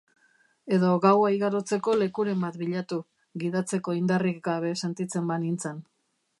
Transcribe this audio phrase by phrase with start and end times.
[0.77, 2.99] Edo gaua igarotzeko lekuren bat bilatu,
[3.45, 5.89] gidatzeko indarrik gabe sentitzen banintzen.